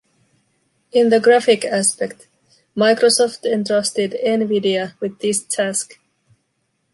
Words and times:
In 0.91 1.09
the 1.09 1.19
graphic 1.19 1.63
aspect, 1.63 2.27
Microsoft 2.75 3.45
entrusted 3.45 4.17
nVidia 4.25 4.99
with 4.99 5.19
this 5.19 5.43
task. 5.43 5.99